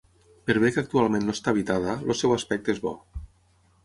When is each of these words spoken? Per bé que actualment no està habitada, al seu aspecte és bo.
Per 0.45 0.53
bé 0.61 0.69
que 0.77 0.83
actualment 0.85 1.27
no 1.27 1.35
està 1.37 1.53
habitada, 1.55 1.93
al 1.97 2.17
seu 2.21 2.33
aspecte 2.39 2.75
és 2.77 2.81
bo. 2.87 2.95